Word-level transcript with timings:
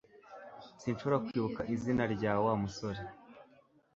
Sinshobora 0.81 1.23
kwibuka 1.25 1.61
izina 1.75 2.03
rya 2.13 2.33
Wa 2.43 2.53
musore 2.61 3.01